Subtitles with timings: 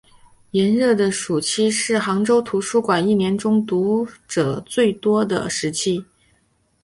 [0.53, 6.03] 炎热的暑期是杭州图书馆一年中读者数量最多的时期。